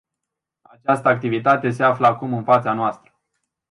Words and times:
Această 0.61 1.07
activitate 1.07 1.69
se 1.71 1.83
află 1.83 2.07
acum 2.07 2.33
în 2.33 2.43
fața 2.43 2.73
noastră. 2.73 3.19